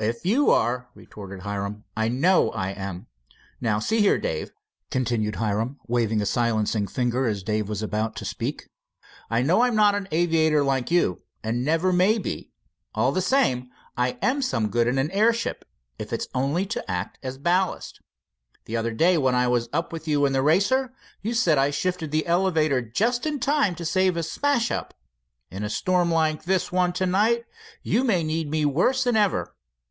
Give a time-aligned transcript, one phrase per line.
[0.00, 3.06] "If you are," retorted Hiram, "I know I am.
[3.60, 4.50] Now, see here, Dave,"
[4.90, 8.64] continued Hiram, waving a silencing finger as Dave was about to speak,
[9.30, 12.50] "I know I'm not an aviator like you, and never will be.
[12.92, 15.64] All the same, I am some good in an airship,
[15.96, 18.00] if it's only to act as ballast.
[18.64, 20.92] The other day when I was up with you in the Racer,
[21.22, 21.34] you.
[21.34, 24.92] said I shifted the elevator just in time to save a smash up.
[25.52, 27.44] In a storm like the one to night,
[27.84, 29.52] you my need me worse than ever.